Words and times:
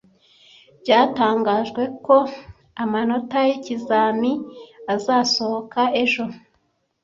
byatangajwe 0.81 1.81
ko 2.05 2.17
amanota 2.83 3.37
yikizami 3.47 4.31
azasohoka 4.93 5.81
ejo 6.01 6.23